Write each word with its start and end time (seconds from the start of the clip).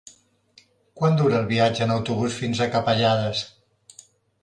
Quant 1.01 1.19
dura 1.19 1.37
el 1.41 1.45
viatge 1.53 1.85
en 1.89 1.95
autobús 1.99 2.41
fins 2.43 2.65
a 2.65 2.71
Capellades? 2.79 3.47